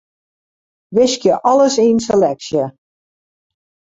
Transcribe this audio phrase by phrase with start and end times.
[0.95, 2.63] Wiskje alles yn seleksje.